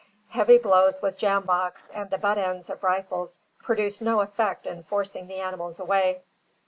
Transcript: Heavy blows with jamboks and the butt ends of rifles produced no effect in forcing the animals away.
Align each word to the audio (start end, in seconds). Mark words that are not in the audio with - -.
Heavy 0.29 0.57
blows 0.57 0.99
with 1.03 1.15
jamboks 1.15 1.87
and 1.93 2.09
the 2.09 2.17
butt 2.17 2.35
ends 2.39 2.71
of 2.71 2.81
rifles 2.81 3.37
produced 3.61 4.01
no 4.01 4.21
effect 4.21 4.65
in 4.65 4.81
forcing 4.81 5.27
the 5.27 5.35
animals 5.35 5.79
away. 5.79 6.23